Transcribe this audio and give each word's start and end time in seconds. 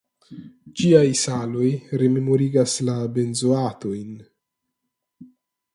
Ĝiaj 0.79 1.09
saloj 1.23 1.67
rememorigas 2.03 2.75
la 2.89 2.97
benzoatojn. 3.19 4.19